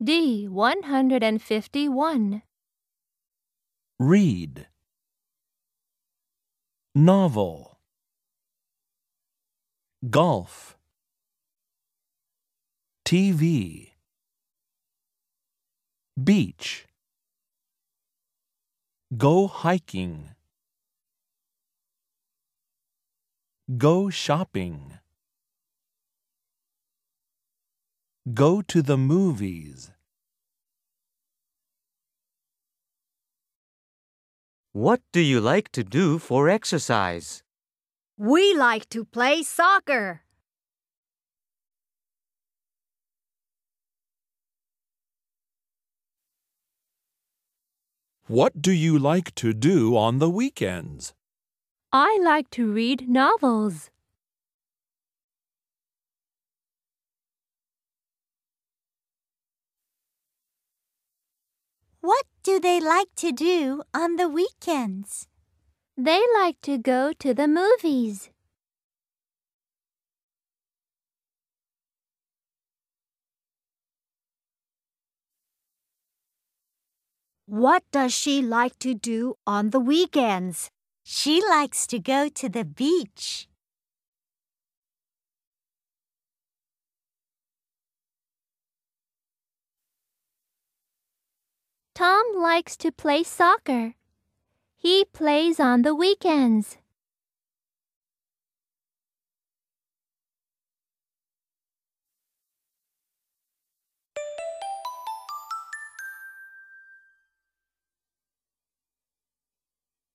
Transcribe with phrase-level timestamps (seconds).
[0.00, 2.42] D 151.
[3.98, 4.68] Read.
[6.94, 7.78] Novel.
[10.08, 10.76] Golf.
[13.04, 13.90] TV.
[16.22, 16.86] Beach.
[19.16, 20.28] Go hiking.
[23.76, 24.97] Go shopping.
[28.34, 29.90] Go to the movies.
[34.72, 37.42] What do you like to do for exercise?
[38.18, 40.22] We like to play soccer.
[48.26, 51.14] What do you like to do on the weekends?
[51.92, 53.90] I like to read novels.
[62.00, 65.26] What do they like to do on the weekends?
[65.96, 68.30] They like to go to the movies.
[77.46, 80.70] What does she like to do on the weekends?
[81.02, 83.47] She likes to go to the beach.
[91.98, 93.94] Tom likes to play soccer.
[94.76, 96.78] He plays on the weekends.